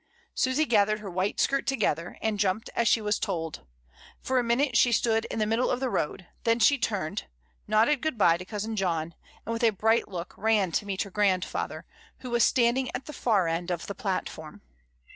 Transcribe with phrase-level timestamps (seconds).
[0.33, 3.67] Susy gathered her white skirt together and jumped as she was told;
[4.19, 7.25] for a minute she stood in the middle of the road, then she turned,
[7.67, 9.13] nodded good bye to cousin John,
[9.45, 11.85] and with a bright look ran to meet her grandfather,
[12.21, 14.63] who was standing at the far end of the platform.